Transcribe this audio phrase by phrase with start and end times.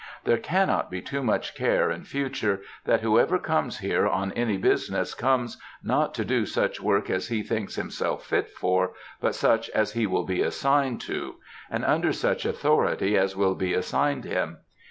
[0.23, 5.13] There cannot be too much care in future that whoever comes here on any business
[5.13, 9.93] comes, not to do such work as he thinks himself fit for, but such as
[9.93, 11.35] he will be assigned to,
[11.69, 14.57] and under such authority as will be assigned him.